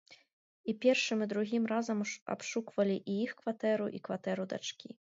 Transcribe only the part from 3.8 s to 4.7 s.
і кватэру